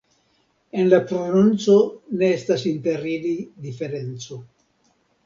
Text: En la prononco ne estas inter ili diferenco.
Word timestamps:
En 0.83 0.87
la 0.93 0.99
prononco 1.11 1.75
ne 2.21 2.29
estas 2.37 2.63
inter 2.71 3.05
ili 3.11 3.35
diferenco. 3.67 4.39